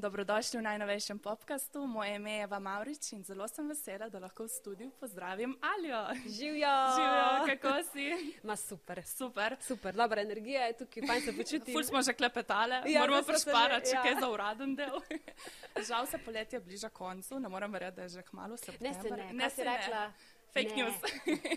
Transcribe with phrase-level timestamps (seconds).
[0.00, 1.84] Dobrodošli v najnovejšem podkastu.
[1.86, 6.00] Moje ime je Eva Maurič in zelo sem vesela, da lahko v studiu pozdravim Aljo.
[6.26, 6.72] Živijo!
[6.96, 8.06] Živijo, kako si?
[8.42, 9.02] Ma super.
[9.04, 9.56] Super.
[9.60, 11.72] Super, dobra energija je tukaj, fajn se počuti.
[11.72, 14.02] Ful smo že klepetali, Ja, moramo se prešparati, že- če ja.
[14.02, 14.96] kaj za uraden del.
[15.88, 19.02] Žal se poletje bliža koncu, ne morem verjeti, da je že kmalo Ne september.
[19.02, 20.12] se ne, ne si rekla.
[20.48, 20.76] Fake ne.
[20.76, 20.96] news.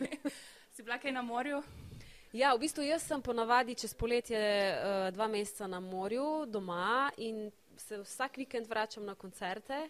[0.73, 1.64] si bila kaj na morju?
[2.34, 7.52] Ja, v bistvu jaz sem ponavadi čez poletje uh, dva meseca na morju, doma in
[7.77, 9.89] se vsak vikend vračam na koncerte.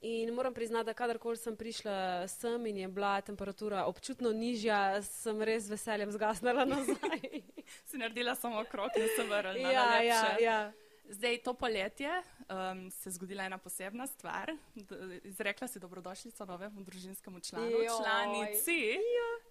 [0.00, 5.42] In moram priznati, da kadarkoli sem prišla sem in je bila temperatura občutno nižja, sem
[5.42, 7.20] res veseljem zgasnila nazaj.
[7.86, 9.70] Si naredila samo krok in se vrnila.
[9.72, 10.72] ja, ja, ja.
[11.08, 12.10] Zdaj, to poletje
[12.48, 14.52] um, se je zgodila ena posebna stvar.
[14.74, 17.86] D- Izrekla si dobrodošlico novemu družinskemu članu, Joj.
[17.86, 18.98] članici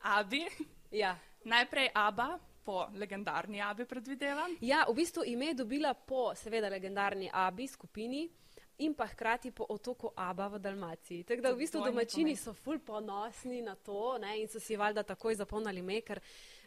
[0.01, 0.45] Abi.
[0.91, 1.17] ja.
[1.43, 4.57] Najprej Aba, po legendarni Abi predvidevam.
[4.61, 8.29] Ja, v bistvu ime je dobila po, seveda, legendarni Abi skupini
[8.77, 11.23] in pa hkrati po otoku Aba v Dalmaciji.
[11.23, 15.03] Tako da v bistvu domačini so ful ponosni na to ne, in so si valjda
[15.03, 16.21] takoj zapomnili ime, ker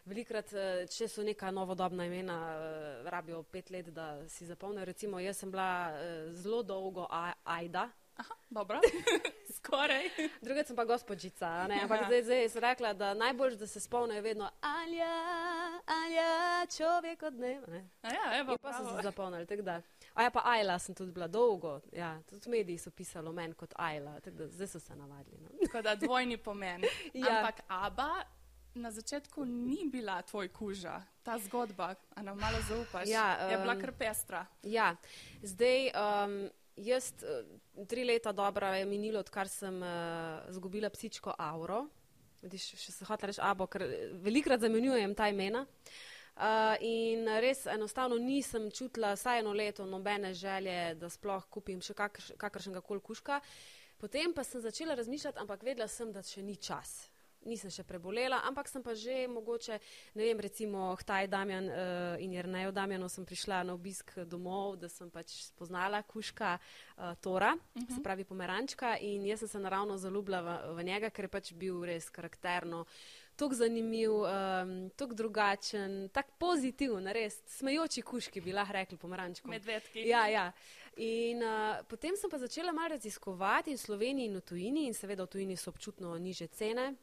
[0.05, 4.85] velikrat, eh, če so neka novodobna imena, eh, rabijo pet let, da si zapomnijo.
[4.85, 7.89] Recimo, jaz sem bila eh, zelo dolgo A- Ajda.
[8.15, 8.79] Aha, dobro,
[9.57, 10.09] skoraj.
[10.41, 11.79] Drugače sem pa gospodžica, a ne?
[11.83, 15.15] ampak zdaj, zdaj sem rekla, da najbolj, da se spomnijo vedno Alja,
[15.85, 17.67] Alja, človek od dneva.
[18.03, 18.97] Ja, evo, In pa so bravo.
[18.97, 19.81] se zapomnili, tako da.
[20.13, 23.53] A ja, pa Ajla sem tudi bila dolgo, ja, tudi mediji so pisali o meni
[23.53, 25.37] kot Ajla, tako da zdaj so se navadili.
[25.41, 25.49] No.
[25.65, 26.83] Tako da dvojni pomen.
[27.13, 27.37] Ja.
[27.39, 28.23] Ampak Aba
[28.73, 31.01] na začetku ni bila tvoj kuža.
[31.23, 34.45] Ta zgodba, a nam malo zaupaš, Ja, je bila kar pestra.
[34.63, 34.95] Ja,
[35.43, 41.85] zdaj um, jaz eh, tri leta dobra je minilo, odkar sem uh, zgubila psičko Auro.
[42.41, 45.65] Vidiš, še se hotel reči Abo, ker eh, velikrat zamenjujem ta imena.
[46.35, 51.95] Uh, in res enostavno nisem čutila vsaj eno leto nobene želje, da sploh kupim še
[51.95, 53.39] kakrš, kakršnega koli kuška.
[53.97, 57.05] Potem pa sem začela razmišljati, ampak vedela sem, da še ni čas.
[57.45, 59.79] Nisem še prebolela, ampak sem pa že mogoče,
[60.17, 64.89] ne vem, recimo Htaj Damjan uh, in Jernejo Damjano sem prišla na obisk domov, da
[64.89, 67.95] sem pač spoznala kuška uh, Tora, uh -huh.
[67.95, 71.53] se pravi pomerančka in jaz sem se naravno zaljubila v, v njega, ker je pač
[71.53, 72.85] bil res karakterno,
[73.35, 79.47] tako zanimiv, um, tako drugačen, tako pozitiven, res smejoči kuški bi lahko rekli pomerančko.
[79.47, 80.07] Medvedki.
[80.07, 80.51] Ja, ja.
[80.95, 84.93] In uh, potem sem pa začela malo raziskovati in v Sloveniji in v tujini, in
[84.93, 86.93] seveda v tujini so občutno niže cene.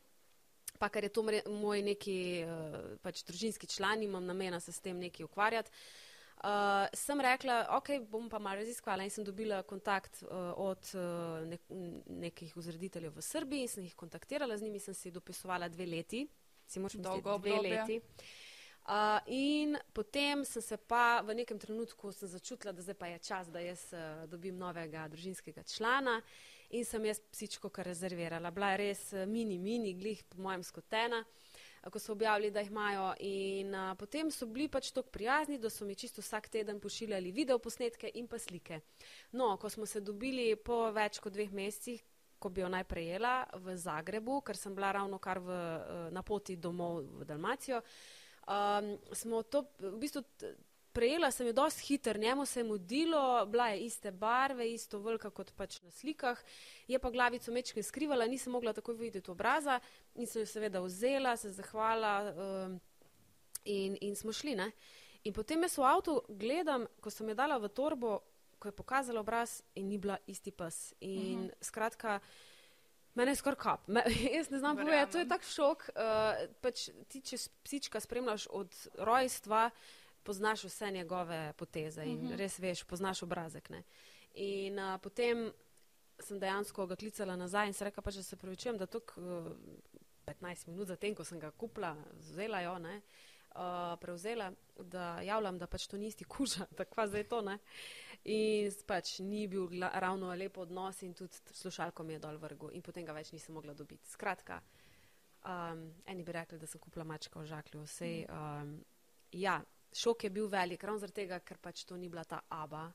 [0.83, 4.99] Pa ker je to moj neki uh, pač družinski član, imam namena se s tem
[4.99, 5.71] nekaj ukvarjati.
[6.43, 11.45] Uh, sem rekla, ok, bom pa malo raziskvala in sem dobila kontakt uh, od uh,
[11.47, 11.69] nek,
[12.11, 16.25] nekih vzrediteljev v Srbiji in sem jih kontaktirala, z njimi sem si dopisovala dve leti,
[16.67, 17.71] si moraš Dolgo dve obdobje.
[17.71, 18.01] leti.
[18.83, 23.23] Uh, in potem sem se pa v nekem trenutku sem začutila, da zdaj pa je
[23.23, 26.19] čas, da jaz uh, dobim novega družinskega člana
[26.73, 28.51] in sem jaz psičko kar rezervirala.
[28.51, 32.61] Bila je res eh, mini, mini, glih po mojem skotena, eh, ko so objavili, da
[32.61, 33.11] jih imajo.
[33.29, 37.33] In uh, potem so bili pač tako prijazni, da so mi čisto vsak teden pošiljali
[37.33, 38.81] video posnetke in pa slike.
[39.33, 42.03] No, ko smo se dobili po več kot dveh mesecih,
[42.43, 46.23] ko bi jo naj prejela v Zagrebu, ker sem bila ravno kar v, eh, na
[46.27, 47.83] poti domov v Dalmacijo,
[48.49, 50.27] um, smo to v bistvu.
[50.93, 55.31] Prejela sem jo dosti hiter, njemu se je mudilo, bila je iste barve, isto velika
[55.31, 56.41] kot pač na slikah,
[56.89, 59.81] je pa glavico mečke skrivala, nisem mogla takoj videti obraza
[60.15, 62.81] in sem jo seveda vzela, se zahvala um,
[63.65, 64.55] in, in smo šli.
[64.55, 64.71] Ne?
[65.25, 68.21] In potem jaz v avtu gledam, ko sem jo dala v torbo,
[68.59, 70.95] ko je pokazala obraz in ni bila isti pes.
[71.01, 71.55] In uh -huh.
[71.61, 72.21] skratka,
[73.15, 73.89] mene je skoraj kap.
[73.89, 74.05] Me,
[74.39, 75.89] jaz ne znam povedati, to je tak šok.
[75.89, 79.71] Uh, pač ti, če psička spremljaš od rojstva,
[80.23, 82.37] poznaš vse njegove poteze in uh -huh.
[82.37, 83.71] res veš, poznaš obrazek.
[83.71, 83.83] Ne?
[84.35, 85.53] In uh, potem
[86.21, 89.53] sem dejansko ga klicala nazaj in se rekla, pač, da se pravičujem, da tok uh,
[90.27, 93.01] 15 minut zatem, ko sem ga kupila, vzela jo, ne,
[93.55, 97.59] uh, prevzela, da javljam, da pač to ni isti kuža, tako zdaj to ne.
[98.25, 102.71] In pač ni bil gla, ravno lep odnos in tudi slušalko mi je dol vrgu
[102.71, 104.07] in potem ga več nisem mogla dobiti.
[104.09, 104.61] Skratka,
[105.43, 108.27] um, eni bi rekli, da sem kupila mačka v žaklju, vsej.
[108.31, 108.77] Um,
[109.33, 109.59] ja,
[109.93, 112.93] šok je bil velik, ravno zaradi tega, ker pač to ni bila ta aba,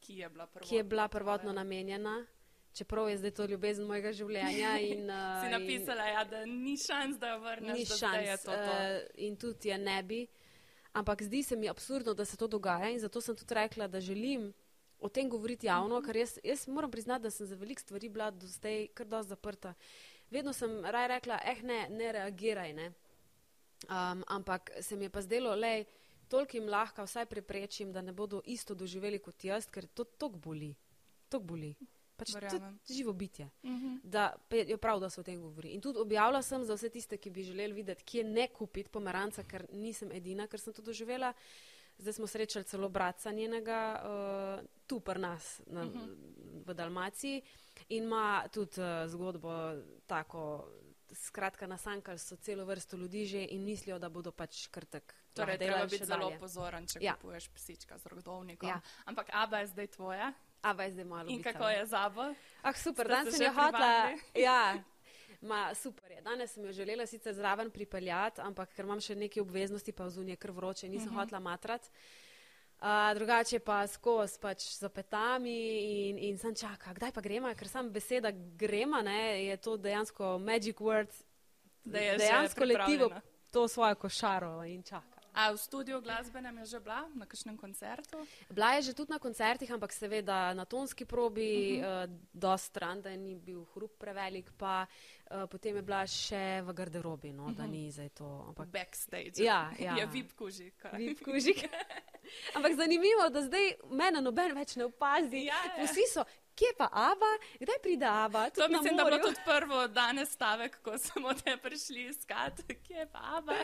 [0.00, 0.68] Ki je bila prvotna?
[0.68, 2.26] ki je bila prvotno namenjena,
[2.72, 4.78] čeprav je zdaj to ljubezen mojega življenja.
[4.90, 7.74] In, uh, Si in napisala, ja, da ni šans, da jo vrneš.
[7.74, 8.72] ni da zdaj je šans to to.
[8.72, 10.26] uh, in tudi je ne bi.
[10.92, 14.00] Ampak zdi se mi absurdno, da se to dogaja in zato sem tudi rekla, da
[14.00, 14.52] želim
[15.00, 18.30] o tem govoriti javno, ker jaz, jaz moram priznati, da sem za veliko stvari bila
[18.30, 19.74] do zdaj kar dosti zaprta.
[20.30, 22.92] Vedno sem raj rekla, eh ne, ne reagiraj, ne.
[23.88, 25.84] Um, ampak se mi je pa zdelo, lej,
[26.28, 30.36] toliko jim lahko vsaj preprečim, da ne bodo isto doživeli kot jaz, ker to tok
[30.36, 30.74] boli.
[31.28, 31.74] Tok boli.
[32.16, 32.30] Pač
[32.90, 33.50] živo bitje.
[33.62, 33.96] Mhm.
[34.02, 35.74] Da pe- je prav, da se o tem govori.
[35.74, 39.42] In tudi objavila sem za vse tiste, ki bi želeli videti, kje ne kupiti pomeranca,
[39.42, 41.32] ker nisem edina, ker sem to doživela.
[41.98, 46.16] Zdaj smo srečali celo bratca njenega uh, tu pri nas na, uh -huh.
[46.66, 47.42] v Dalmaciji
[47.88, 49.74] in ima tudi uh, zgodbo
[50.06, 50.68] tako.
[51.14, 55.14] Skratka, nasankali so celo vrsto ljudi že in mislijo, da bodo pač kar tak.
[55.34, 56.38] Torej, treba biti zelo dalje.
[56.38, 57.14] pozoren, če Ja.
[57.14, 58.68] kupuješ psička z rodovnikom.
[58.68, 58.80] Ja.
[59.04, 60.32] Ampak Aba je zdaj tvoja.
[60.62, 61.28] Ava je zdaj malo.
[61.28, 62.34] In kako je z Abo?
[62.62, 64.10] Ah, super, danes se sem jo hotla.
[64.34, 64.78] Ja,
[65.40, 66.20] ma, super je.
[66.22, 70.36] Danes sem jo želela sicer zraven pripeljati, ampak ker imam še neke obveznosti, pa vzunje
[70.36, 71.16] kar vroče, nisem uh Mhm.
[71.16, 71.20] -huh.
[71.20, 71.90] hotla matrat.
[72.80, 75.54] Uh, drugače pa skozi pač z opetami
[76.10, 80.38] in, in sem čaka, kdaj pa gremo, ker sam beseda gremo, ne, je to dejansko
[80.38, 81.08] magic word,
[81.84, 83.20] Da je dejansko letivo pripravljena.
[83.50, 85.13] to svojo košaro in čaka.
[85.34, 88.22] A v studiu glasbenem je že bila na kakšnem koncertu?
[88.50, 92.06] Bila je že tudi na koncertih, ampak seveda na tonski probi, uh -huh.
[92.06, 96.72] uh, dost stran, da ni bil hrup prevelik, pa uh, potem je bila še v
[96.72, 97.56] garderobi, no, uh -huh.
[97.56, 98.44] da ni zdaj to.
[98.48, 99.42] Ampak Backstage.
[99.42, 99.96] Ja, ja.
[99.96, 100.84] Je vip kužik.
[100.92, 101.66] vip kužik.
[102.56, 105.44] ampak zanimivo, da zdaj mene noben več ne opazi.
[105.44, 105.84] Ja, ja.
[105.84, 108.50] Vsi so, kje pa Ava, kdaj pride Ava?
[108.50, 109.34] To Tudi na mislim, da je bilo morju.
[109.34, 113.54] tudi prvo danes stavek, ko smo te prišli iskat, kje je pa Aba.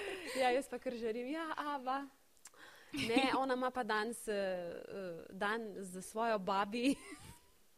[0.40, 2.06] Ja, jaz pa kar želim, ja, Ava.
[2.92, 6.94] Ne, ona ima pa danes uh, uh, dan za svojo babi.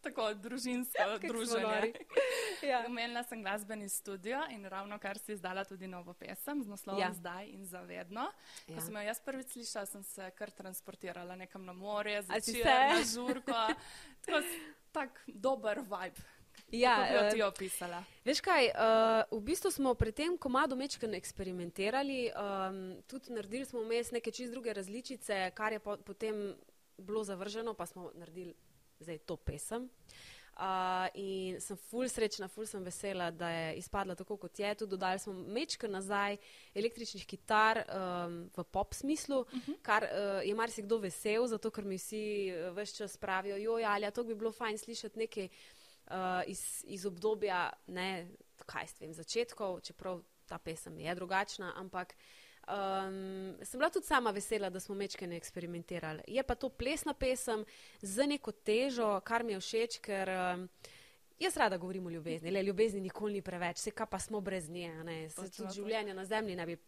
[0.02, 1.92] Tako družinsko smo druženje.
[2.70, 2.84] ja.
[2.86, 7.06] Omenila sem glasbeni studio in ravno kar si izdala tudi novo pesem z naslovom Ja.
[7.06, 7.12] ja.
[7.14, 8.26] Zdaj in zavedno.
[8.66, 8.80] Ko Ja.
[8.80, 12.62] sem jo jaz prvič slišala, sem se kar transportirala nekam na morje, A si zvečer,
[12.62, 12.94] se?
[12.94, 13.62] na žurko.
[14.26, 14.42] Tako
[14.92, 16.20] tak dober vibe.
[16.72, 18.04] Ja, Kako bi jo eh, opisala?
[18.24, 23.80] Veš kaj, uh, v bistvu smo pri tem komadu mečken eksperimentirali, um, tudi naredili smo
[23.80, 26.54] vmes neke čist druge različice, kar je po, potem
[26.98, 28.54] bilo zavrženo, pa smo naredili
[29.02, 29.90] zdaj to pesem.
[30.52, 34.74] Uh, in sem ful srečna, ful sem vesela, da je izpadla tako, kot je.
[34.74, 36.36] Tudi dodali smo mečken nazaj
[36.76, 39.78] električnih kitar um, v pop smislu, uh -huh.
[39.82, 44.12] kar uh, je marsikdo vesel, zato ker mi vsi uh, vse čas pravijo, joj, ali
[44.12, 48.28] to bi bilo fajn slišati nekaj uh, iz, iz obdobja, ne,
[48.66, 52.14] kaj s tem, začetkov, čeprav ta pesem je drugačna, ampak
[52.68, 56.22] um, sem bila tudi sama vesela, da smo mečkene eksperimentirali.
[56.26, 57.64] Je pa to plesna pesem
[58.02, 60.66] z neko težo, kar mi je všeč, ker um,
[61.38, 62.50] jaz rada govorim o ljubezni.
[62.50, 64.92] Le, ljubezni nikoli ni preveč, se kaj pa smo brez nje,
[65.30, 66.78] se tudi življenje na zemlji ne bi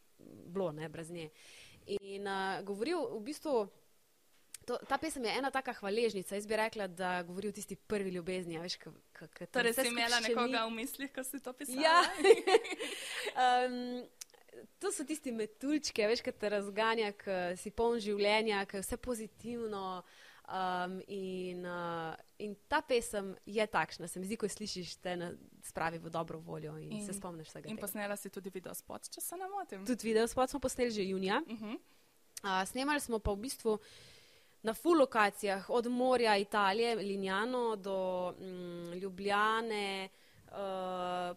[0.47, 1.31] bilo ne, brez nje.
[1.87, 3.65] In uh, govoril v bistvu.
[4.65, 6.38] To, ta pesem je ena taka hvaležnica.
[6.38, 8.56] Jaz bi rekla, da govori o tisti prvi ljubezni.
[8.59, 11.82] Veš, k, k, k, Torej si imela nekoga v mislih, ko si to pisala?
[11.85, 11.99] Ja.
[13.44, 14.00] um,
[14.79, 19.01] to so tisti metuljčki, veš, ki te razganja, ki si poln življenja, ki je vse
[19.01, 20.03] pozitivno.
[20.45, 22.12] Um, in, uh,
[22.45, 25.31] in ta pesem je takšna, se mi zdi, ko slišiš, te na,
[25.65, 27.71] spravi v dobro voljo in, in In- se spomniš vsega.
[27.71, 27.87] In tega.
[27.87, 29.87] posnela si tudi video spot, če se ne motim.
[29.89, 31.41] Tudi video spot smo posneli že junija.
[31.47, 31.79] Uh -huh.
[32.45, 33.79] Uh, snemali smo pa v bistvu
[34.62, 40.09] na full lokacijah, od morja Italije, Linjano do mm, Ljubljane,
[40.53, 41.37] uh,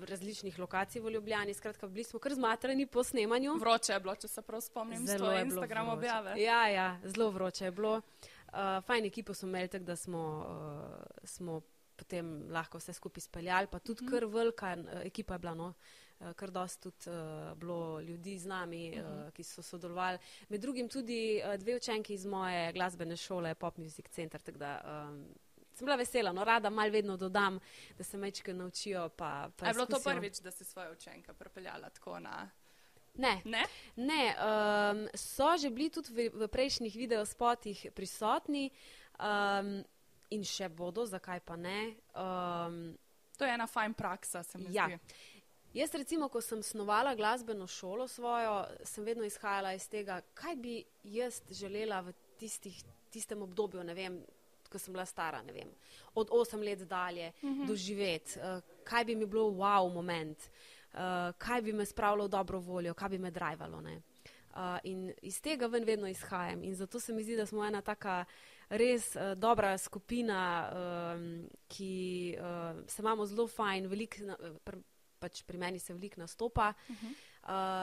[0.00, 1.54] različnih lokacij v Ljubljani.
[1.54, 3.54] Skratka, bili smo kar zmatrani po snemanju.
[3.54, 6.34] Vroče je bilo, če se prav spomnim, z Zelo tvoje je bilo Instagram objave.
[6.38, 8.00] Ja, ja, zelo vroče je bilo.
[8.46, 10.94] Uh, fajn ekipo smo imeli, tako da smo, uh,
[11.24, 11.60] smo
[11.96, 14.10] potem lahko vse skupaj speljali, pa tudi Mhm.
[14.10, 15.54] kar velika uh, ekipa je bila.
[15.54, 15.74] No.
[16.20, 17.14] Uh, Kar dosti tudi uh,
[17.54, 19.30] bilo ljudi z nami, uh, Mhm.
[19.30, 20.18] ki so sodelovali.
[20.48, 24.40] Med drugim tudi uh, dve učenki iz moje glasbene šole, Pop Music Center.
[24.40, 25.26] tako Da, um,
[25.78, 27.60] sem bila vesela, no rada mal vedno dodam,
[27.96, 29.08] da se mečke naučijo.
[29.10, 32.48] Pa, pa je bilo to prvič, da si svoje učenke pripeljala tako na.
[33.14, 33.64] Ne, Ne?
[33.96, 38.68] Ne, um, so že bili tudi v, v prejšnjih videospotih prisotni
[39.18, 39.80] um,
[40.30, 41.94] in še bodo, zakaj pa ne.
[42.14, 42.94] Um,
[43.38, 44.86] To je ena fajn praksa, se mi Ja.
[44.86, 44.98] zdi.
[45.74, 48.54] jaz, recimo, ko sem snovala glasbeno šolo svojo,
[48.84, 52.74] sem vedno izhajala iz tega, kaj bi jaz želela v tistih,
[53.10, 54.22] tistem obdobju, ne vem,
[54.68, 55.68] ko sem bila stara, ne vem,
[56.14, 57.66] od 8 let dalje Mhm.
[57.66, 58.44] doživeti, uh,
[58.84, 60.98] kaj bi mi bilo wow moment, uh,
[61.38, 63.80] kaj bi me spravilo v dobro voljo, kaj bi me drajvalo.
[63.80, 64.02] ne.
[64.50, 66.62] Uh, in iz tega ven vedno izhajam.
[66.64, 68.24] In zato se mi zdi, da smo ena taka
[68.70, 70.70] res uh, dobra skupina,
[71.14, 71.92] um, ki
[72.34, 72.44] uh,
[72.86, 74.76] se imamo zelo fajn, veliko, na- pr,
[75.18, 77.12] pač pri meni se veliko nastopa, Uh -huh.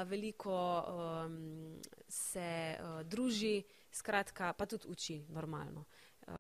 [0.04, 5.86] uh, veliko um, se uh, druži, skratka, pa tudi uči normalno.
[6.28, 6.34] Uh,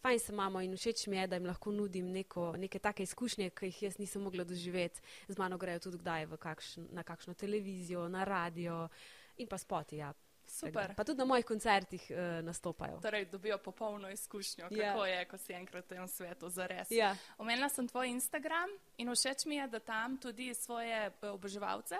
[0.00, 3.50] fajn se imamo in všeč mi je, da jim lahko nudim neko, neke take izkušnje,
[3.50, 5.00] ki jih jaz nisem mogla doživeti.
[5.28, 8.88] Z mano grejo tudi kdaj kakšn, na kakšno televizijo, na radio
[9.36, 9.96] in pa spoti.
[9.96, 10.12] Ja.
[10.50, 10.94] Super.
[10.96, 12.98] Pa tudi na mojih koncertih uh, nastopajo.
[13.02, 15.06] Torej, dobijo popolno izkušnjo, kako Ja.
[15.06, 16.90] je, ko si enkrat v tem svetu za res.
[16.90, 17.16] Ja.
[17.38, 21.94] Omenila sem tvoj Instagram in všeč mi je, da tam tudi svoje eh, oboževalce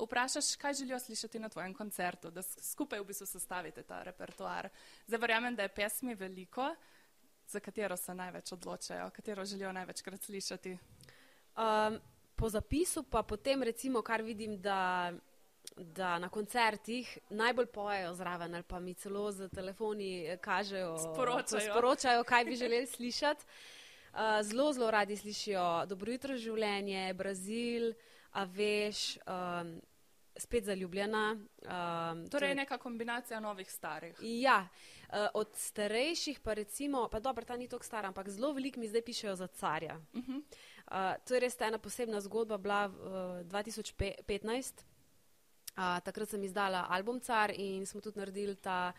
[0.00, 4.68] vprašaš, kaj želijo slišati na tvojem koncertu, da skupaj v bistvu sestavite ta repertoar.
[5.06, 6.74] Zdaj verjamem, da je pesmi veliko,
[7.46, 10.78] za katero se največ odločajo, katero želijo največkrat slišati.
[11.56, 12.00] Um,
[12.36, 15.12] po zapisu pa potem recimo, kar vidim, da,
[15.76, 21.60] da na koncertih najbolj pojejo zraven ali pa mi celo z telefoni eh, kažejo, Sporočajo.
[21.70, 23.44] sporočajo kaj bi želeli slišati.
[24.12, 27.92] Uh, zelo, zelo radi slišijo Dobro jutro življenje, Brazil,
[28.32, 29.80] a veš, um,
[30.38, 31.36] spet zaljubljena.
[31.36, 34.16] Um, Torej, neka kombinacija novih starih.
[34.20, 34.68] Ja,
[35.08, 38.88] uh, od starejših pa recimo, pa dobro, ta ni tako stara, ampak zelo veliko mi
[38.88, 40.00] zdaj pišejo za carja.
[40.12, 40.42] Uh -huh.
[40.86, 42.92] uh, to je res ta ena posebna zgodba, bila uh,
[43.46, 44.72] 2015.
[45.78, 48.92] Uh, takrat sem izdala album Car in smo tudi naredili ta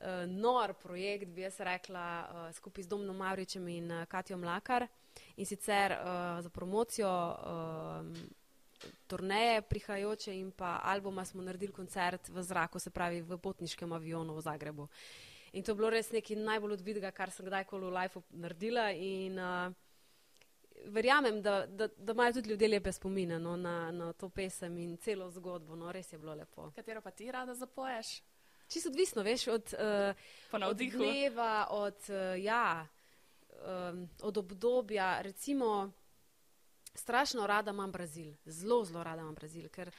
[0.00, 4.86] uh, nor projekt, bi jaz rekla, uh, skupaj z Domnom Mavričem in uh, Katjo Mlakar.
[5.36, 8.39] In sicer uh, za promocijo uh,
[9.06, 14.34] turneje prihajajoče in pa albuma smo naredili koncert v zraku, se pravi v potniškem avionu
[14.34, 14.88] v Zagrebu.
[15.52, 18.90] In to je bilo res nekaj najbolj odvidega, kar sem kdajkoli v lifeu naredila.
[18.94, 19.72] In, uh,
[20.86, 24.96] verjamem, da, da, da imajo tudi ljudje lepe spomine no, na, na to pesem in
[24.96, 25.76] celo zgodbo.
[25.76, 26.70] No, res je bilo lepo.
[26.76, 28.22] Katero pa ti rada zapoješ?
[28.68, 30.14] Čisto odvisno, veš, od, uh,
[30.50, 30.98] Po od navdihu.
[30.98, 32.86] dneva, od, uh, ja,
[33.66, 35.22] um, od obdobja.
[35.22, 35.90] Recimo,
[37.00, 39.90] strašno rada imam Brazil, zelo, zelo rada imam Brazil, ker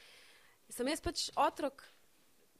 [0.70, 1.82] sem jaz pač otrok,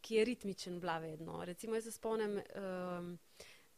[0.03, 1.39] ki je ritmičen, bila vedno.
[1.47, 3.13] Recimo, jaz se spomnim, um,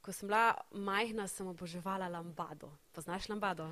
[0.00, 2.70] ko sem bila majhna, sem oboževala lambado.
[2.92, 3.68] Poznaš lambado?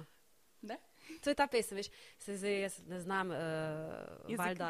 [0.63, 0.77] Ne?
[1.25, 1.89] To je ta pesem, veš,
[2.21, 3.39] se zdaj jaz ne znam, uh,
[4.29, 4.39] Jezik.
[4.39, 4.69] valjda,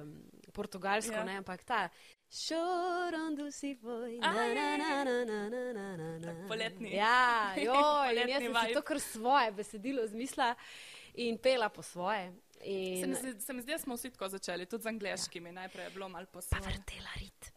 [0.00, 0.14] um,
[0.52, 1.24] portugalsko, Ja.
[1.24, 1.84] ne, ampak ta.
[2.30, 3.76] Chorando si
[4.22, 6.26] A, na, na, na, na, na, na, na, na.
[6.26, 6.90] Tak poletni.
[6.94, 8.74] Ja, joj, in Poletni jaz sem si vibe.
[8.74, 10.54] to kar svoje besedilo zmislila
[11.14, 12.32] in pela po svoje.
[12.60, 15.48] Se In mi, zdi, se mi zdi, smo vsi tako začeli, tudi z angliškimi.
[15.48, 15.52] Ja.
[15.52, 16.66] Najprej je bilo malo posebno.
[16.66, 17.52] vrtela rit.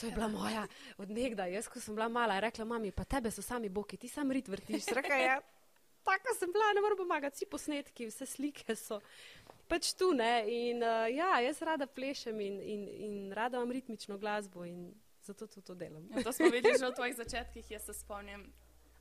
[0.00, 0.66] To je bila moja
[0.98, 1.46] odnegda.
[1.46, 4.48] Jaz, ko sem bila mala, rekla mami, pa tebe so sami boki, ti sam rit
[4.48, 4.86] vrtiš.
[4.86, 5.40] Rekla je,
[6.04, 9.00] tako sem bila, ne morem pomagati, vsi posnetki, vse slike so
[9.68, 10.44] pač tu, ne.
[10.50, 14.92] In uh, ja, jaz rada plešem in, in, in rada imam ritmično glasbo in
[15.24, 16.04] zato tudi to delam.
[16.12, 17.70] Ja, to smo videli že v tvojih začetkih.
[17.70, 18.44] Jaz se spomnim,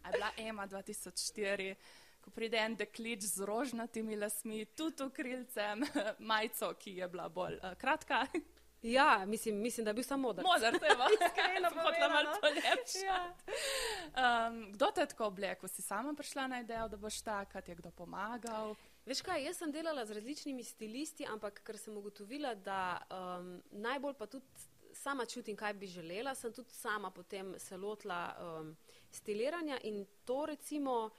[0.05, 1.75] je bila Ema 2004,
[2.23, 5.83] ko pride en deklič z rožnatimi lasmi, tudi krilcem,
[6.31, 8.25] majico, ki je bila bolj uh, kratka.
[8.83, 10.43] Ja, mislim, mislim, da je bil samo modar.
[10.43, 11.07] Modar, to je bilo.
[11.13, 12.41] Iskreno Sem hotela malo povedano.
[12.41, 13.05] polepšati.
[13.05, 14.47] Ja.
[14.47, 15.69] Um, kdo te je tako oblekel?
[15.69, 18.75] Si sama prišla na idejo, da boš taka, ti je kdo pomagal?
[19.05, 24.13] Veš kaj, jaz sem delala z različnimi stilisti, ampak ker sem ugotovila, da um, najbolj
[24.19, 24.45] pa tudi
[24.93, 28.75] sama čutim, kaj bi želela, sem tudi sama potem se lotila um,
[29.11, 31.09] stiliranja in to recimo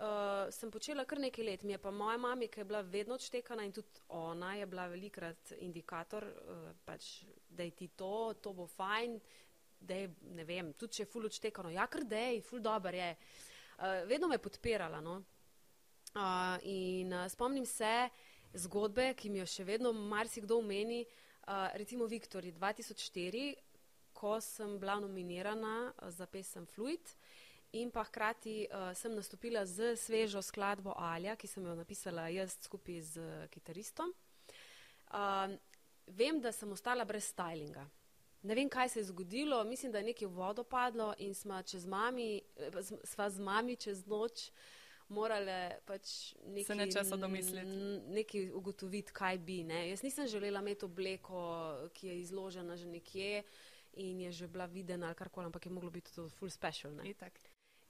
[0.00, 1.62] uh, sem počela kar nekaj let.
[1.62, 4.86] Mi je pa moja mama, ki je bila vedno odštekana in tudi ona je bila
[4.88, 9.18] velikrat indikator, uh, pač, da je ti to, to bo fajn,
[9.80, 13.14] da je, ne vem, tudi če je ful odštekano, ja, kar dej, ful dober je.
[13.78, 15.20] Uh, vedno me je podpirala, no.
[16.10, 18.08] Uh, in uh, spomnim se
[18.58, 23.50] zgodbe, ki mi jo še vedno marsikdo omeni, uh, recimo Viktori 2004,
[24.12, 27.14] ko sem bila nominirana za pesem Fluid
[27.72, 32.56] in pa hkrati uh, sem nastopila z svežo skladbo Alja, ki sem jo napisala jaz
[32.64, 34.12] skupaj z uh, kitaristom.
[35.10, 35.54] Uh,
[36.06, 37.86] vem, da sem ostala brez stylinga.
[38.42, 42.40] Ne vem, kaj se je zgodilo, mislim, da je nekaj vodo padlo in sva, mami,
[42.56, 42.70] eh,
[43.04, 44.50] sva z mami čez noč
[45.08, 47.66] morale pač nekaj, nečesa domisliti.
[48.08, 49.62] nekaj ugotoviti, kaj bi.
[49.64, 49.88] Ne.
[49.90, 51.42] Jaz nisem želela imeti obleko,
[51.92, 53.42] ki je izložena že nekje
[53.92, 56.92] in je že bila videna ali karkoli, ampak je moglo biti to full special.
[56.92, 57.10] Ne.
[57.10, 57.40] Itak.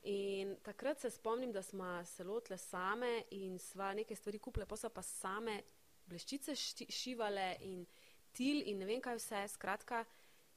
[0.02, 4.76] In takrat se spomnim, da smo se lotile same in sva nekaj stvari kupile, pa
[4.76, 5.60] so pa same
[6.06, 6.54] bleščice
[6.88, 7.86] šivale in
[8.32, 9.42] til in ne vem kaj vse.
[9.48, 10.04] Skratka,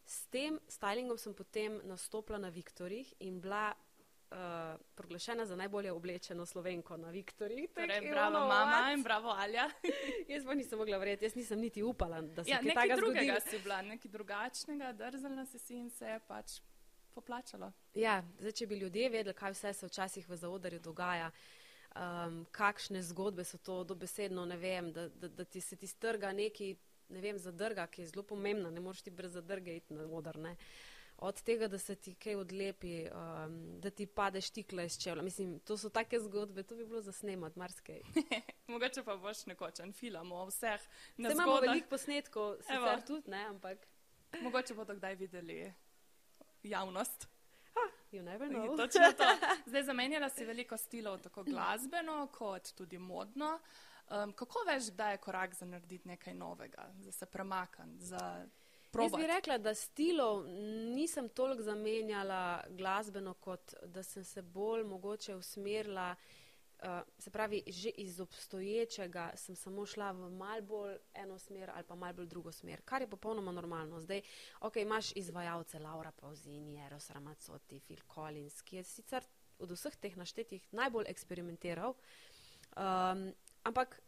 [0.06, 6.46] s tem stylingom sem potem nastopila na Viktorjih in bila uh, proglašena za najbolje oblečeno
[6.46, 7.70] slovenko na Viktorjih.
[7.76, 8.94] Torej, Tako, bravo ono, mama what?
[8.94, 9.70] in bravo Alja.
[10.32, 12.96] Jaz pa nisem mogla verjeti, jaz nisem niti upala, da se Ja, kaj nekaj takega
[12.96, 13.50] drugega zgodi.
[13.50, 16.60] si bila, nekaj drugačnega, drznila si si in se je pač
[17.16, 17.72] poplačalo.
[17.94, 21.32] Ja, zdaj, če bi ljudje vedeli, kaj vse se včasih v zaodrju dogaja,
[21.96, 26.32] um, kakšne zgodbe so to dobesedno, ne vem, da, da, da ti se ti strga
[26.34, 26.74] neki,
[27.10, 30.40] ne vem, zadrga, ki je zelo pomembna, ne moreš ti brez zadrge iti na odr.
[30.40, 30.56] Ne.
[31.24, 35.22] Od tega, da se ti kaj odlepi, um, da ti pade štikla iz čevlja.
[35.24, 38.02] Mislim, to so take zgodbe, to bi bilo za snemat, marsikaj.
[38.74, 40.82] Mogoče pa boš nekoč en film o vseh
[41.18, 42.88] Zdaj imamo veliko posnetkov, Evo.
[42.88, 43.88] sicer tudi, ne, ampak
[44.42, 45.74] Mogoče bodo kdaj videli
[46.64, 47.28] javnost.
[48.78, 49.24] Točno to.
[49.70, 53.60] Zdaj zamenjala si veliko stilov, tako glasbeno kot tudi modno.
[54.10, 58.50] Um, kako veš, da je korak za narediti nekaj novega, za se premakniti, za Jaz
[58.92, 59.22] probati?
[59.22, 60.46] bi rekla, da stilov
[60.96, 66.16] nisem toliko zamenjala glasbeno, kot da sem se bolj mogoče usmerila.
[66.84, 71.84] Uh, se pravi, že iz obstoječega sem samo šla v mal bolj eno smer ali
[71.88, 74.02] pa mal bolj drugo smer, kar je popolnoma normalno.
[74.02, 74.22] Zdaj,
[74.60, 79.24] ok, imaš izvajalce Laura Pauzini, Eros Ramazzotti, Phil Collins, ki je sicer
[79.60, 81.96] od vseh teh naštetih najbolj eksperimentiral,
[82.76, 83.32] um,
[83.64, 84.02] ampak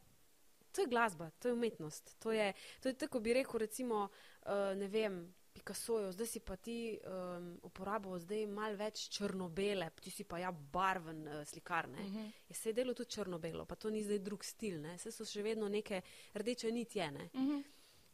[0.72, 2.16] to je glasba, to je umetnost.
[2.20, 2.54] To je,
[2.84, 7.54] to je tako bi rekel, recimo, uh, ne vem, Picassoju, zdaj si pa ti um,
[7.64, 12.04] uporabil zdaj malo več črno-bele, ti si pa ja barven uh, slikar, ne.
[12.04, 12.32] Uh -huh.
[12.50, 14.98] Je se je delo tudi črno-belo, pa to ni zdaj drug stil, ne.
[14.98, 16.02] Vse so še vedno neke
[16.34, 17.30] rdeče nitje, ne.
[17.34, 17.64] Uh -huh.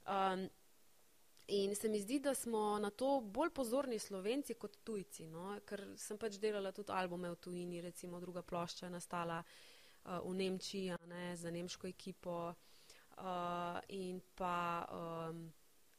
[0.08, 0.50] Um,
[1.48, 5.60] in se mi zdi, da smo na to bolj pozorni slovenci kot tujci, no?
[5.66, 10.36] ker sem pač delala tudi albume v tujini, recimo druga plošča je nastala uh, v
[10.36, 12.54] Nemčiji, ne, za nemško ekipo
[13.18, 15.52] uh, in pa, um,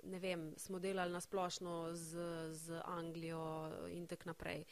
[0.02, 2.18] ne vem, smo delali nasplošno z,
[2.52, 4.64] z Anglijo in tako naprej.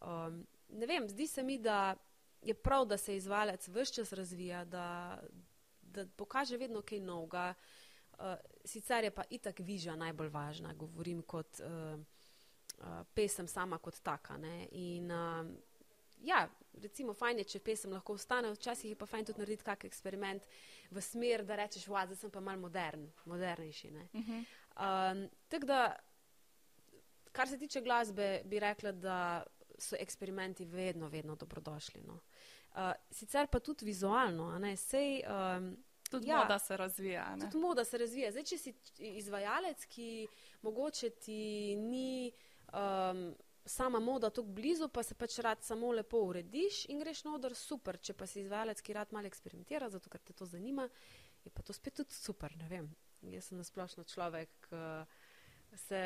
[0.00, 1.94] Um, ne vem, zdi se mi, da
[2.42, 5.18] je prav, da se izvalec vse čas razvija, da,
[5.82, 7.54] da pokaže vedno kaj novega.
[8.18, 12.00] Uh, sicer je pa itak viža najbolj važna, govorim kot uh,
[12.78, 14.36] uh, pesem sama kot taka.
[14.36, 14.68] Ne?
[14.72, 15.46] In uh,
[16.24, 16.48] ja,
[16.82, 20.46] recimo fajn je, če pesem lahko ostane, včasih je pa fajn tudi narediti kak eksperiment
[20.90, 23.90] v smer, da rečeš, wow, zdaj sem pa mal modern, modernejši.
[23.90, 24.08] Ne?
[24.12, 24.44] Uh -huh.
[24.76, 25.96] Um, tako da,
[27.32, 29.42] kar se tiče glasbe, bi rekla, da
[29.78, 32.02] so eksperimenti vedno, vedno dobrodošli.
[32.02, 32.20] No.
[32.72, 32.78] Uh,
[33.10, 35.22] sicer pa tudi vizualno, ne, sej.
[35.56, 35.76] Um,
[36.10, 36.38] Tudi Ja.
[36.38, 37.36] moda se razvija.
[37.36, 37.50] ne?
[37.50, 38.30] Tudi moda se razvija.
[38.30, 40.26] Zdaj, če si izvajalec, ki
[40.62, 42.32] mogoče ti ni
[42.72, 47.34] um, sama moda tako blizu, pa se pač rad samo lepo urediš in greš na
[47.34, 47.98] oder, super.
[47.98, 50.86] Če pa si izvajalec, ki rad malo eksperimentira, zato ker te to zanima,
[51.44, 52.54] je pa to spet tudi super.
[52.56, 52.86] Ne vem.
[53.22, 56.00] Jaz sem nasplošno človek, ki se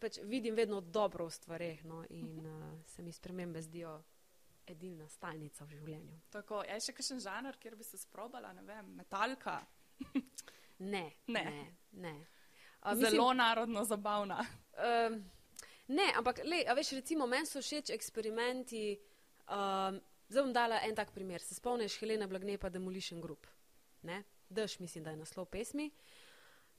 [0.00, 3.98] pač vidim vedno dobro v stvareh no, in uh, se mi spremembe zdijo
[4.66, 6.20] edina stalnica v življenju.
[6.30, 9.58] Tako, je še kakšen žanr, kjer bi se sprobala, ne vem, metalka,
[10.78, 11.12] Ne.
[11.26, 11.44] Ne.
[11.44, 12.26] ne, ne.
[12.80, 14.46] A, mislim, zelo narodno zabavna.
[15.08, 15.30] Um,
[15.88, 18.94] ne, ampak le, a veš, recimo, meni so všeč eksperimenti.
[19.50, 21.42] Um, zdaj bom dala en tak primer.
[21.44, 23.46] Se spomniš Helena Blagne pa Demolition Group?
[24.02, 24.22] Ne?
[24.48, 25.90] Dež, mislim, da je naslov pesmi.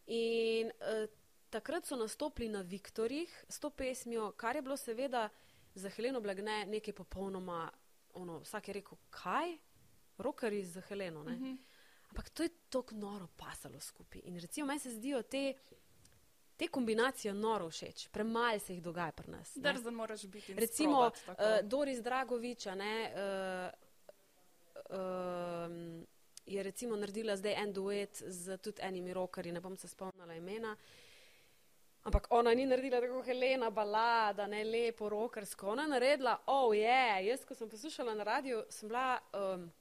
[0.07, 1.09] In uh,
[1.49, 5.29] takrat so nastopili na Viktorjih s to pesmijo, kar je bilo seveda
[5.75, 7.71] za Heleno Blagne nekaj popolnoma,
[8.13, 9.57] ono, vsak je rekel, kaj?
[10.17, 11.23] Rokari za Heleno.
[11.23, 11.31] Ne?
[11.31, 11.55] Mhm.
[12.09, 14.21] Ampak to je tako noro pasalo skupaj.
[14.23, 15.53] In recimo meni se zdijo te,
[16.57, 19.53] te kombinacije noro všeč, premalo se jih dogaja pri nas.
[19.55, 20.53] Drzen moraš biti.
[20.53, 21.33] Recimo uh,
[21.63, 23.91] Doris Dragoviča ne, uh,
[24.89, 26.05] um,
[26.45, 30.75] je recimo naredila zdaj en duet z tudi enimi rokarji, ne bom se spomnila imena.
[32.03, 35.67] Ampak ona ni naredila tako Helena balada, ne lepo rokarsko.
[35.67, 37.19] Ona je naredila, oh je, yeah.
[37.25, 39.71] jaz ko sem poslušala na radiju, sem bila um,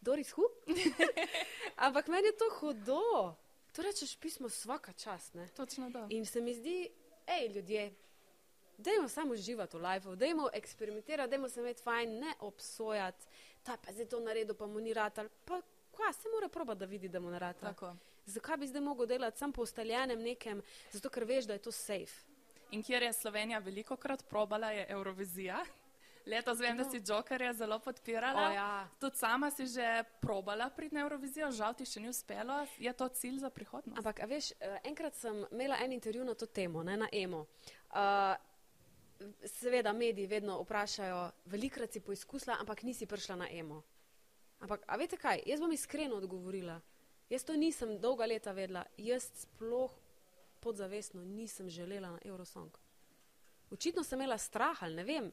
[0.00, 0.42] Doris Hu.
[1.86, 3.34] Ampak meni je to hudo.
[3.72, 5.34] To rečeš pismo vsaka čast.
[5.34, 5.48] Ne?
[5.56, 6.06] Točno to.
[6.10, 6.88] In se mi zdi,
[7.26, 7.92] hej, ljudje,
[8.78, 13.26] dajmo samo uživati v lifeu, dajmo eksperimentirati, dajmo se imeti fajn, ne obsojati,
[13.62, 15.28] ta pa zdaj to naredil, pa mu ni ratal.
[15.44, 15.60] Pa
[15.96, 17.66] kva, se mora proba, da vidi, da mu ne rata.
[17.66, 17.96] Tako.
[18.26, 20.62] Zakaj bi zdaj mogel delati sam po ustaljenem nekem,
[20.92, 22.26] zato ker veš, da je to safe.
[22.70, 25.64] In kjer je Slovenija veliko krat probala, je Eurovizija.
[26.28, 28.48] Letos vem, da si Jokerja zelo podpirala.
[28.48, 28.88] O, ja.
[29.00, 32.66] Tudi sama si že probala priti na Eurovizijo, žal ti še ni uspelo.
[32.78, 33.96] Je to cilj za prihodnost?
[33.98, 37.46] Ampak, a veš, eh, enkrat sem imela en intervju na to temo, ne, na emo.
[37.88, 38.36] Uh,
[39.44, 43.82] seveda, mediji vedno vprašajo, velikrat si poizkusila, ampak nisi prišla na emo.
[44.60, 46.80] Ampak, a veste kaj, jaz bom iskreno odgovorila.
[47.30, 49.92] Jaz to nisem dolga leta vedela, jaz sploh
[50.60, 52.78] podzavestno nisem želela na Eurosong.
[53.70, 55.32] Očitno sem imela strah ali ne vem.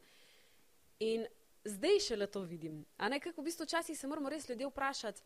[0.99, 1.25] In
[1.63, 2.85] zdaj šele to vidim.
[2.97, 5.21] A ne, kako v bistvu včasih se moramo res ljudje vprašati,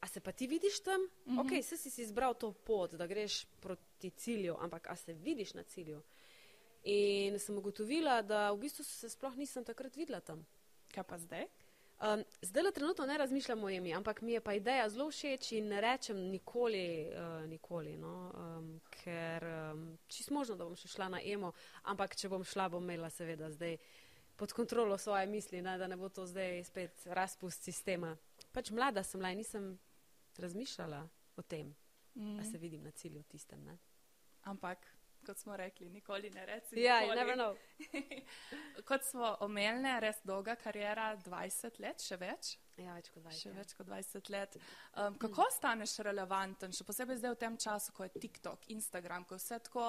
[0.00, 1.00] a se pa ti vidiš tam?
[1.00, 1.40] Mm -hmm.
[1.40, 5.54] Ok, vse si si izbral to pot, da greš proti cilju, ampak a se vidiš
[5.54, 6.02] na cilju?
[6.84, 10.42] In sem ugotovila, da v bistvu se sploh nisem takrat videla tam.
[10.94, 11.46] Kaj pa zdaj?
[12.02, 15.52] Um, zdaj le trenutno ne razmišljam o emi, ampak mi je pa ideja zelo všeč
[15.52, 20.90] in ne rečem nikoli, uh, nikoli no, um, ker um, čist možno, da bom še
[20.90, 21.52] šla na emo,
[21.86, 23.76] ampak če bom šla, bom imela seveda zdaj
[24.36, 28.16] pod kontrolo svoje misli, ne, da ne bo to zdaj spet razpust sistema.
[28.50, 29.70] Pač mlada sem bila in nisem
[30.42, 31.04] razmišljala
[31.38, 31.70] o tem,
[32.14, 32.36] mm.
[32.40, 33.62] Da se vidim na cilju tistem.
[33.64, 33.78] Ne.
[34.42, 34.78] ampak
[35.26, 36.80] kot smo rekli, nikoli ne reci.
[36.80, 37.56] Ja, you never know.
[38.88, 42.56] kot smo omenili, res dolga karijera, 20 let, še več.
[42.80, 43.36] Ja, več kot 20.
[43.36, 43.54] Še ja.
[43.58, 44.56] več kot 20 let.
[44.96, 49.36] Um, kako staneš relevanten, še posebej zdaj v tem času, ko je TikTok, Instagram, ko
[49.36, 49.88] je vse tako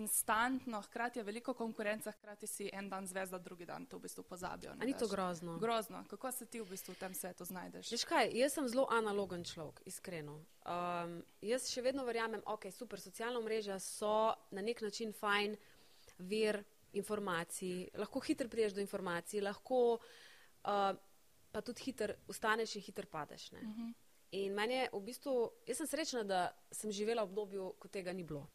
[0.00, 4.24] instantno, hkrati je veliko konkurence, hkrati si en dan zvezda, drugi dan to v bistvu
[4.24, 4.72] pozabijo.
[4.78, 5.58] A ni to grozno?
[5.60, 6.04] Grozno.
[6.08, 7.92] Kako se ti v bistvu v tem svetu znajdeš?
[7.92, 10.40] Veš kaj, jaz sem zelo analogen človek, iskreno.
[10.64, 15.58] Um, jaz še vedno verjamem, ok, super, socialna mreža so na nek način fajn
[16.32, 20.92] vir informacij, lahko hitro priješ do informacij, lahko uh,
[21.52, 23.50] pa tudi hitro ustaneš in hitro padeš.
[23.52, 23.60] Ne?
[23.60, 23.92] Uh -huh.
[24.32, 28.12] In meni je v bistvu, jaz sem srečna, da sem živela v obdobju, ko tega
[28.12, 28.46] ni bilo.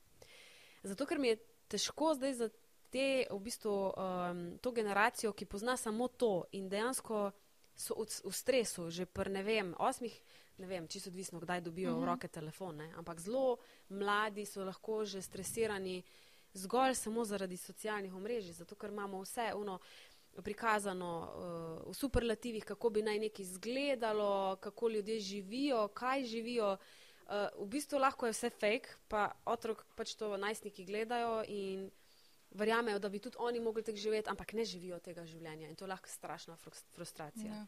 [0.84, 2.50] Zato, ker mi je težko zdaj za
[2.90, 7.32] te, v bistvu, um, to generacijo, ki pozna samo to in dejansko
[7.76, 10.22] so v, v stresu, že pri ne vem, osmih,
[10.58, 12.02] ne vem, čisto odvisno, kdaj dobijo uh -huh.
[12.02, 13.58] v roke telefone, ampak zelo
[13.90, 16.04] mladi so lahko že stresirani
[16.54, 19.80] zgolj samo zaradi socialnih omrežij, zato ker imamo vse ono
[20.42, 26.78] prikazano uh, v superlativih, kako bi naj nekaj izgledalo, kako ljudje živijo, kaj živijo.
[27.28, 31.90] Uh, v bistvu lahko je vse fake, pa otrok pač to najstniki gledajo in
[32.52, 35.86] verjamejo, da bi tudi oni mogli tako živeti, ampak ne živijo tega življenja in to
[35.86, 36.58] je lahko strašna
[36.96, 37.52] frustracija.
[37.52, 37.68] Ja.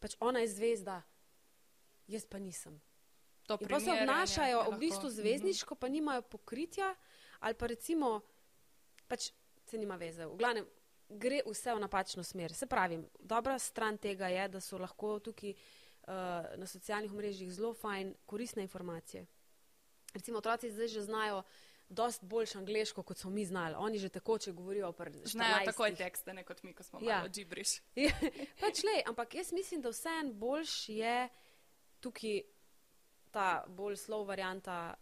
[0.00, 1.02] Pač ona je zvezda,
[2.08, 2.80] jaz pa nisem.
[3.48, 6.94] To In pa se obnašajo v bistvu zvezdniško, pa nimajo pokritja,
[7.40, 8.20] ali pa recimo,
[9.08, 9.32] pač
[9.66, 10.26] se nima veze.
[10.26, 10.66] V glavnem,
[11.10, 12.52] gre vse v napačno smer.
[12.52, 16.08] Se pravi, dobra stran tega je, da so lahko tukaj uh,
[16.56, 19.26] na socialnih mrežjih zelo fajn, koristne informacije.
[20.14, 21.42] Recimo, otroci zdaj že znajo
[21.88, 23.74] dosti boljš angliško, kot smo mi znali.
[23.74, 24.92] Oni že tekoče govorijo.
[24.92, 25.64] pri Znajo 14.
[25.64, 27.16] takoj tekste, ne kot mi, ko smo Ja.
[27.16, 27.80] malo džibriš.
[27.96, 28.10] Ja,
[28.60, 31.28] pač le, ampak jaz mislim, da vseeno boljš je
[32.00, 32.42] tukaj
[33.30, 34.94] ta bolj slov varianta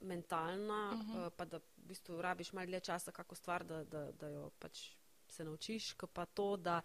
[0.00, 1.12] mentalna, uh Mhm.
[1.12, 1.26] -huh.
[1.26, 4.50] uh, pa da v bistvu rabiš malo dlje časa kako stvar, da, da, da jo
[4.58, 4.90] pač
[5.32, 6.80] se naučiš, kot pa to, da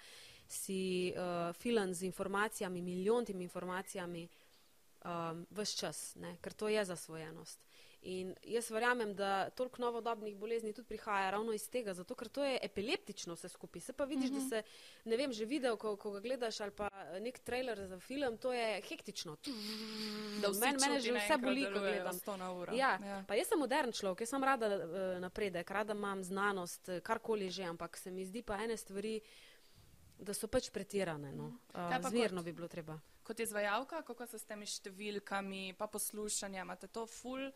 [0.47, 4.27] si uh, filan z informacijami, milijontimi informacijami
[5.05, 6.37] um, vse čas, ne?
[6.41, 7.59] ker to je zasvojenost.
[8.05, 12.43] In jaz verjamem, da toliko novodobnih bolezni tudi prihaja ravno iz tega, zato ker to
[12.45, 13.81] je epileptično vse skupaj.
[13.81, 14.49] Se pa vidiš, uh -huh.
[14.49, 14.63] da se,
[15.05, 16.89] ne vem, že video, ko, ko ga gledaš ali pa
[17.19, 19.37] nek trailer za film, to je hektično.
[20.41, 22.13] Da vsi Mene- mene že vse boli, ko gledam.
[22.13, 22.73] 100 na uro.
[22.75, 23.23] Ja, ja.
[23.27, 27.63] pa jaz sem modern človek, jaz sem rada uh, napredek, rada imam znanost, karkoli že,
[27.63, 29.21] ampak se mi zdi pa ene stvari,
[30.17, 31.31] da so pač pretirane.
[31.31, 31.45] No.
[31.45, 32.99] Uh, pa zmerno kot- bi bilo treba.
[33.23, 37.51] Kot izvajalka, kako se s temi številkami, pa poslušanjem, imate to ful,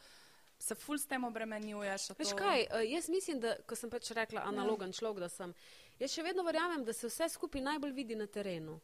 [0.59, 2.09] se ful s tem obremenjuješ?
[2.09, 5.29] a Veš to- kaj, eh, jaz mislim, da, ko sem pač rekla analogen človek, da
[5.29, 5.53] sem,
[5.99, 8.79] jaz še vedno verjamem, da se vse skupaj najbolj vidi na terenu.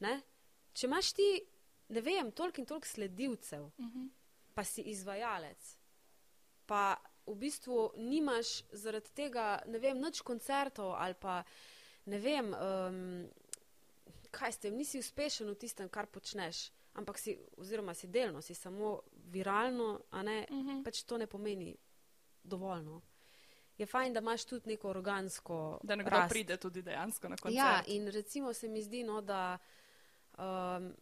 [0.00, 0.20] Ne?
[0.74, 1.40] Če imaš ti,
[1.88, 4.08] ne vem, toliko in toliko sledilcev, Mhm.
[4.54, 5.76] pa si izvajalec,
[6.66, 6.96] pa
[7.26, 11.44] v bistvu nimaš zaradi tega, ne vem, nič koncertov ali pa
[12.06, 13.30] ne vem, um,
[14.30, 19.00] kaj ste, nisi uspešen v tistem, kar počneš, ampak si, oziroma si delno, si samo
[19.24, 20.82] viralno, a ne, Mhm.
[20.82, 21.76] pač to ne pomeni
[22.44, 23.02] dovoljno.
[23.76, 25.80] Je fajn, da imaš tudi neko organsko.
[25.82, 26.30] Da nekdo rast.
[26.30, 27.56] pride tudi dejansko na koncert.
[27.56, 29.58] Ja, in recimo se mi zdi, no, da
[30.38, 30.94] um,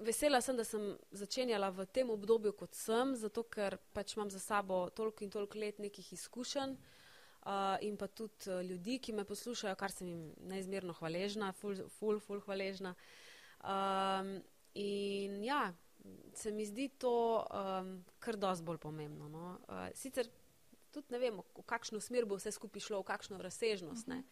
[0.00, 4.38] vesela sem, da sem začenjala v tem obdobju, kot sem, zato ker pač imam za
[4.38, 6.76] sabo toliko in toliko let nekih izkušenj.
[7.40, 11.76] Uh, in pa tudi uh, ljudi, ki me poslušajo, kar sem jim neizmerno hvaležna, ful,
[11.88, 12.94] ful, ful hvaležna.
[13.64, 14.42] Um,
[14.74, 15.72] in ja,
[16.34, 19.28] se mi zdi to um, kar dosti bolj pomembno.
[19.28, 19.58] No?
[19.68, 20.28] Uh, sicer
[20.90, 24.08] tudi ne vemo, v kakšno smer bo vse skupaj šlo, v kakšno razsežnost.
[24.08, 24.22] Ne?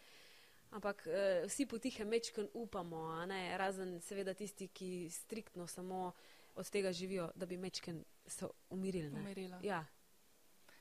[0.70, 3.58] Ampak uh, vsi potihe mečken upamo, ne?
[3.58, 6.12] razen seveda tisti, ki striktno samo
[6.56, 9.10] od tega živijo, da bi mečken se umirili.
[9.10, 9.20] ne.
[9.20, 9.60] Umirila.
[9.62, 9.84] Ja.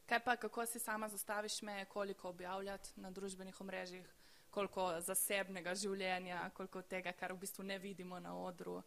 [0.06, 4.06] Kaj pa, kako si sama zastaviš meje, koliko objavljati na družbenih omrežjih,
[4.56, 8.80] koliko zasebnega življenja, koliko tega, kar v bistvu ne vidimo na odru.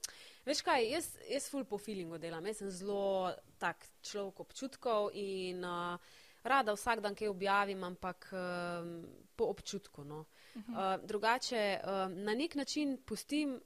[0.48, 5.61] Veš kaj, jaz, jaz ful po feelingu delam, jaz sem zelo tak človek občutkov in
[5.66, 6.16] uh,
[6.48, 8.92] rada vsak dan kaj objavim, ampak um,
[9.37, 10.04] po občutku.
[10.04, 10.24] No.
[10.57, 13.59] Uh, drugače, um, na nek način pustim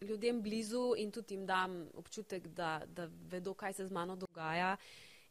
[0.00, 4.76] ljudem blizu in tudi jim dam občutek, da, da vedo, kaj se z mano dogaja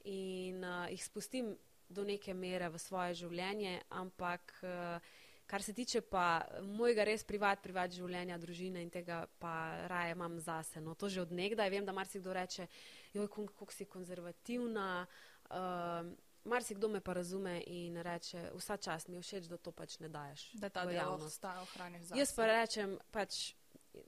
[0.03, 1.55] in uh, jih spustim
[1.89, 4.99] do neke mere v svoje življenje, ampak uh,
[5.47, 10.39] kar se tiče pa mojega res privat, privat življenja, družine in tega pa raje imam
[10.43, 10.81] zase.
[10.83, 12.67] No, to že od nekdaj vem, da marsikdo reče,
[13.13, 15.05] joj, koliko si konzervativna.
[15.49, 16.15] Uh,
[16.47, 20.07] Marsikdo me pa razume in reče, vsa čast mi je všeč, da to pač ne
[20.07, 20.45] daješ.
[20.61, 23.51] Da ta del ostaja ohraniš za Jaz pa rečem, pač,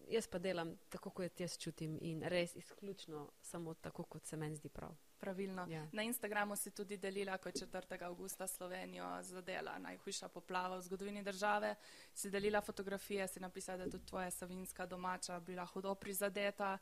[0.07, 4.55] jaz pa delam tako, kot jaz čutim in res izključno samo tako, kot se meni
[4.55, 4.95] zdi prav.
[5.19, 5.65] Pravilno.
[5.69, 5.87] Ja.
[5.91, 8.03] Na Instagramu si tudi delila, ko je 4.
[8.03, 11.75] augusta Slovenijo zadela najhujša poplava v zgodovini države.
[12.13, 16.77] Si delila fotografije, si napisala, da je tudi tvoja savinska domača bila hudo prizadeta.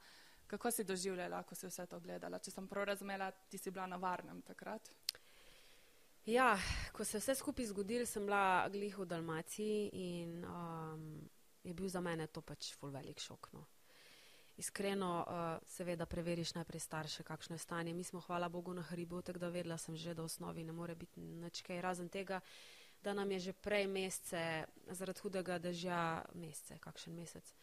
[0.48, 2.40] Kako si doživljala, ko si vse to gledala?
[2.40, 4.92] Če sem prav razumela, ti si bila na varnem takrat.
[6.26, 6.60] Ja,
[6.92, 11.30] ko se je vse skupaj zgodilo, sem bila glih v Dalmaciji in um,
[11.64, 13.50] je bil za mene to pač ful velik šok.
[13.54, 13.66] No.
[14.58, 17.94] Iskreno, uh, seveda, preveriš najprej starše, kakšno je stanje.
[17.94, 20.74] Mi smo, hvala Bogu, na hribu, tako da vedela sem že, da v osnovi ne
[20.74, 21.82] more biti nič kaj.
[21.82, 22.42] Razen tega,
[23.04, 27.54] da nam je že prej mesece, zaradi hudega dežja, mesece, kakšen mesec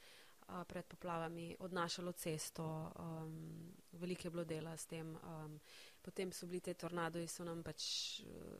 [0.48, 5.16] uh, pred poplavami, odnašalo cesto, um, veliko je bilo dela s tem.
[5.16, 5.58] Um,
[6.02, 8.54] potem so bili te tornado in so nam pač uh,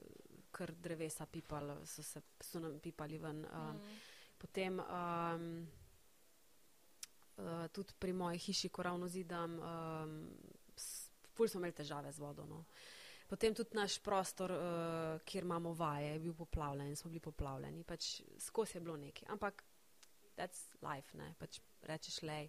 [0.51, 3.45] kar drevesa pipali, so, se, so nam pipali ven.
[3.45, 3.99] Um, Mm.
[4.39, 5.67] Potem um,
[7.37, 10.19] uh, tudi pri moji hiši, ko ravno zidam, um,
[11.35, 12.47] ful smo imeli težave z vodo.
[12.47, 12.65] No.
[13.29, 17.85] Potem tudi naš prostor, uh, kjer imamo vaje, je bil poplavljen in smo bili poplavljeni.
[17.85, 19.29] Pač skozi je bilo nekaj.
[19.33, 19.65] Ampak
[20.37, 21.33] that's life, ne.
[21.39, 22.49] Pač rečeš le,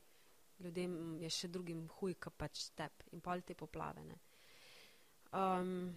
[0.59, 4.03] ljudem je še drugim huj, kot pač tep in pol te poplave.
[4.05, 4.19] Ne.
[5.35, 5.95] Um,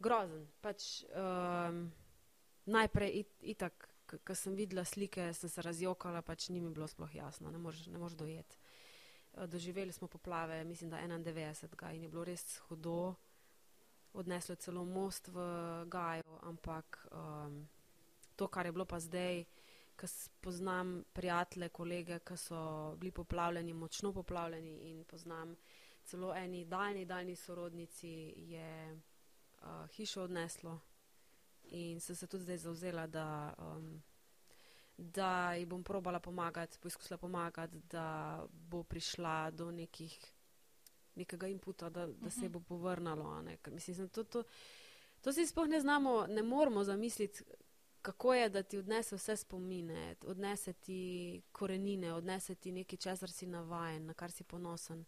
[0.00, 0.46] grozen.
[0.60, 1.84] Pač, um,
[2.70, 7.14] najprej it, itak, ko sem videla slike, sem se razjokala, pač ni mi bilo sploh
[7.14, 8.58] jasno, ne moreš, ne moreš dojeti.
[9.34, 11.94] Eh, Doživeli smo poplave, mislim, da 91.
[11.94, 13.14] in je bilo res hudo.
[14.12, 15.38] Odneslo celo most v
[15.86, 17.68] Gaju, ampak um,
[18.36, 19.44] to, kar je bilo pa zdaj,
[19.96, 20.06] ko
[20.40, 25.54] poznam prijatelje, kolege, ki so bili poplavljeni, močno poplavljeni in poznam
[26.04, 29.00] celo eni daljni, daljni sorodnici, je
[29.62, 30.80] uh, hišo odneslo
[31.70, 34.02] in sem se tudi zdaj zauzela, da, um,
[34.96, 40.32] da ji bom probala pomagati, poizkusila pomagati, da bo prišla do nekih,
[41.14, 43.42] nekega inputa, da, da se ji bo povrnalo.
[43.66, 44.44] Mislim, to, to,
[45.20, 47.44] to si sploh ne znamo, ne moramo zamisliti,
[48.02, 53.46] kako je, da ti odnese vse spomine, odnese ti korenine, odnese ti nekaj, česar si
[53.46, 55.04] navajen, na kar si ponosen,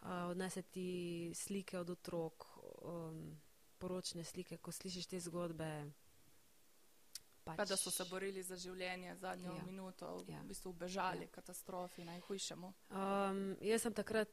[0.00, 2.44] uh, odnese ti slike od otrok.
[2.82, 3.45] Um,
[3.78, 5.92] poročne slike, ko slišiš te zgodbe.
[7.44, 9.62] Pač, Pa da so se borili za življenje zadnjo Ja.
[9.62, 10.42] minuto, v Ja.
[10.42, 11.28] bistvu bežali Ja.
[11.30, 12.72] katastrofi najhujšemu.
[12.90, 14.28] Um, jaz sem takrat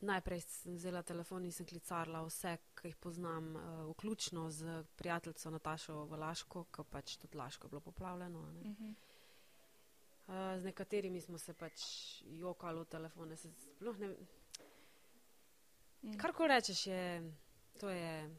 [0.00, 5.50] najprej sem vzela telefon in sem klicarila vse, ki jih poznam, uh, vključno z prijateljico
[5.50, 8.52] Natašo Valaško, ki pač tudi Laško je bilo poplavljeno.
[8.52, 8.60] Ne?
[8.60, 8.94] Uh -huh.
[10.24, 11.80] Uh, z nekaterimi smo se pač
[12.22, 13.36] jokali v telefone.
[13.36, 14.16] Se sploh ne,
[16.02, 16.18] Mm.
[16.18, 17.32] Karkoli rečeš, je,
[17.80, 18.30] to je.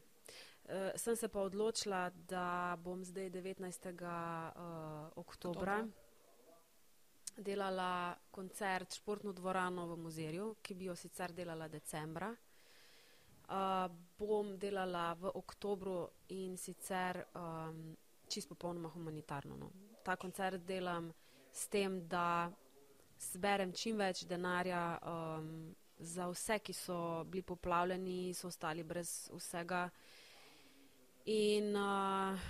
[0.64, 3.92] Uh, sem se pa odločila, da bom zdaj 19.
[3.92, 5.84] Uh, oktobra
[7.36, 12.30] delala koncert Športno dvorano v muzejju, ki bi jo sicer delala decembra.
[13.44, 17.96] Uh, bom delala v oktobru in sicer um,
[18.28, 19.56] čisto popolnoma humanitarno.
[19.56, 19.70] No.
[20.02, 21.12] Ta koncert delam
[21.52, 22.50] s tem, da
[23.20, 29.88] zberem čim več denarja um, za vse, ki so bili poplavljeni, so ostali brez vsega.
[31.24, 32.40] In uh,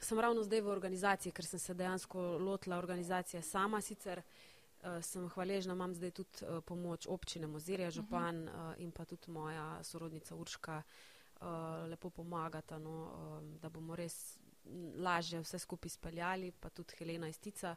[0.00, 3.80] sem ravno zdaj v organizaciji, ker sem se dejansko lotila organizacije sama.
[3.80, 9.04] Sicer uh, sem hvaležna, imam zdaj tudi uh, pomoč občine Mozirja, župan uh, in pa
[9.04, 11.48] tudi moja sorodnica Urška uh,
[11.90, 14.38] lepo pomagata, no, uh, da bomo res
[14.96, 17.76] lažje vse skupaj speljali, pa tudi Helena Istica.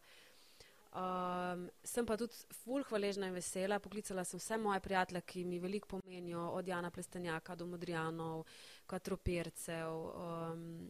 [0.96, 3.82] Um, sem pa tudi ful hvaležna in vesela.
[3.84, 8.46] Poklicala sem vse moje prijatelje, ki mi veliko pomenijo, od Jana Plestenjaka do Modrijanov,
[8.88, 10.90] Katropircev, um,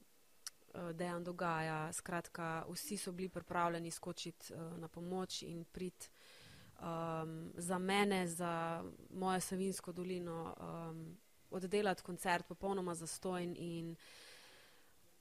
[0.93, 1.79] Dejan Dogaja.
[1.93, 6.09] Skratka, vsi so bili pripravljeni skočiti uh, na pomoč in priti
[6.79, 11.17] um, za mene, za mojo Savinsko dolino, um,
[11.49, 13.95] oddelati koncert popolnoma zastojen in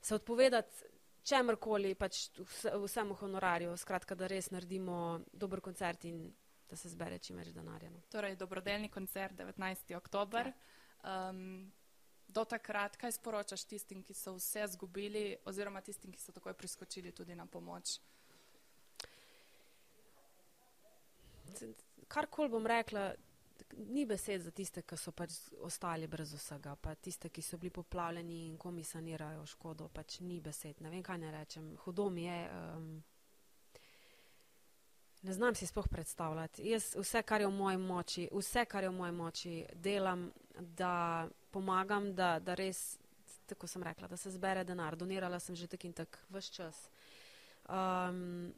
[0.01, 0.94] se odpovedati
[1.25, 6.27] čemrkoli, pač vse, vsemu honorarju, skratka, da res naredimo dober koncert in
[6.69, 7.89] da se zbere čim več denarja.
[7.93, 8.01] No.
[8.13, 9.95] Torej, dobrodelni koncert 19.
[9.97, 10.51] oktober.
[10.51, 11.29] Ja.
[11.29, 11.71] Um,
[12.27, 17.13] do takrat, kaj sporočaš tistim, ki so vse zgubili, oziroma tistim, ki so takoj priskočili
[17.15, 17.99] tudi na pomoč?
[22.11, 23.11] Karkoli bom rekla,
[23.73, 27.71] ni besed za tiste, ki so pač ostali brez vsega, pa tiste, ki so bili
[27.73, 30.81] poplavljeni in komi sanirajo škodo, pač ni besed.
[30.81, 31.75] Ne vem, kaj ne rečem.
[31.83, 32.39] Hudo mi je.
[32.51, 33.03] Um,
[35.21, 36.67] ne znam si sploh predstavljati.
[36.69, 41.27] Jaz vse, kar je v moji moči, vse, kar je v moji moči, delam, da
[41.51, 42.97] pomagam, da, da res,
[43.45, 44.95] tako sem rekla, da se zbere denar.
[44.95, 46.85] Donirala sem že tak in tak vse čas.
[47.65, 48.53] Um,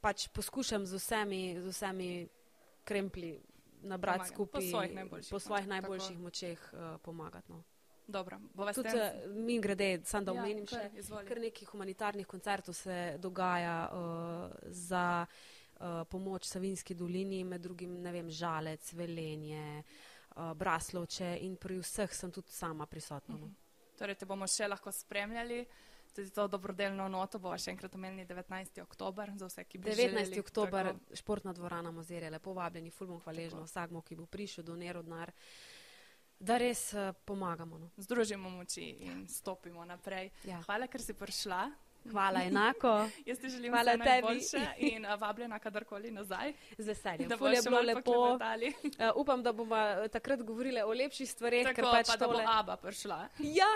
[0.00, 2.10] pač poskušam z vsemi, z vsemi
[2.84, 3.36] kremplji
[3.82, 4.34] nabrati Pomagati.
[4.34, 6.22] skupaj Po svojih najboljših po svojih najboljših tako.
[6.22, 7.52] močeh uh, pomagati.
[7.52, 7.62] No.
[8.06, 8.38] Dobro,
[8.74, 11.26] Tudi uh, mi grede, sam da Ja, omenim kar, še, izvoli.
[11.26, 13.98] kar nekaj humanitarnih koncertov se dogaja uh,
[14.64, 19.84] za uh, pomoč Savinski dolini, med drugim, ne vem, Žalec, Velenje,
[20.30, 23.36] uh, Braslovče in pri vseh sem tudi sama prisotna.
[23.36, 23.50] No.
[23.98, 25.66] Torej, te bomo še lahko spremljali.
[26.14, 28.82] Tudi to dobrodelno noto bo še enkrat omenili 19.
[28.82, 29.96] oktober za vse, ki bi 19.
[29.96, 30.40] želeli.
[30.40, 34.76] oktober, Tako, športna dvorana Mozirje, lepo vabljeni, ful bom hvaležna vsakmu, ki bo prišel do
[34.76, 35.32] nerodnar,
[36.40, 37.78] da res uh, pomagamo.
[37.78, 37.90] No.
[37.96, 40.30] Združimo moči in stopimo naprej.
[40.44, 40.62] Ja.
[40.66, 41.66] Hvala, ker si prišla.
[42.10, 44.08] Hvala enako, Jaz ti želim Hvala vse tebi.
[44.10, 46.52] najboljše in a, vabljena kadarkoli nazaj.
[46.78, 47.28] z veseljem.
[47.28, 48.12] Da boš je bilo lepo.
[48.32, 48.38] Uh,
[49.22, 52.32] upam, da bomo eh, takrat govorili o lepših stvareh, ker Tako, pač pa da bo
[52.32, 52.44] tole.
[52.48, 53.28] Aba prišla.
[53.38, 53.68] Ja,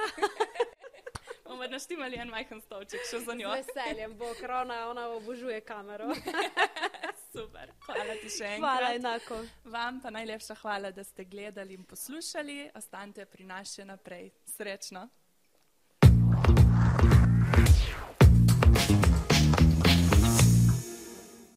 [1.53, 3.51] Bomo naštimali en majhen stolček še za z njo.
[3.53, 6.09] veseljem bo, ker ona, ona obožuje kamero.
[7.35, 7.75] Super.
[7.85, 8.63] Hvala ti še enkrat.
[8.63, 9.41] Hvala enako.
[9.65, 12.71] Vam pa najlepša hvala, da ste gledali in poslušali.
[12.75, 14.31] Ostanite pri nas še naprej.
[14.57, 15.05] Srečno.